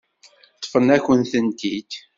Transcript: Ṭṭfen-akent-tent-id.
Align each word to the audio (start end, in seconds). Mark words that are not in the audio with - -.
Ṭṭfen-akent-tent-id. 0.57 1.91